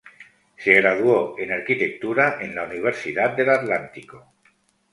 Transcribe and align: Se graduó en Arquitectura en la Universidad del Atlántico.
Se 0.57 0.73
graduó 0.73 1.35
en 1.37 1.51
Arquitectura 1.51 2.39
en 2.41 2.55
la 2.55 2.63
Universidad 2.63 3.37
del 3.37 3.51
Atlántico. 3.51 4.33